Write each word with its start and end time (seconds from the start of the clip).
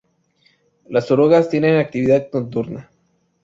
Las 0.89 1.11
orugas 1.11 1.47
tienen 1.47 1.77
actividad 1.77 2.25
nocturna. 2.33 2.89